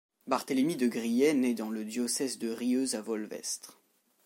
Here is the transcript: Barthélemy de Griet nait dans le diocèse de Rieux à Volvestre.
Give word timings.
Barthélemy 0.25 0.77
de 0.77 0.87
Griet 0.87 1.35
nait 1.35 1.53
dans 1.53 1.69
le 1.69 1.85
diocèse 1.85 2.39
de 2.39 2.49
Rieux 2.49 2.95
à 2.95 3.01
Volvestre. 3.01 3.77